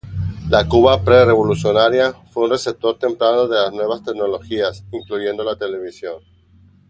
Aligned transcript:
La 0.49 0.67
Cuba 0.67 1.03
pre-revolucionaria 1.03 2.11
fue 2.31 2.45
un 2.45 2.49
receptor 2.49 2.97
temprano 2.97 3.47
de 3.47 3.55
las 3.57 3.71
nuevas 3.71 4.03
tecnologías, 4.03 4.83
incluyendo 4.91 5.43
la 5.43 5.55
televisión. 5.55 6.15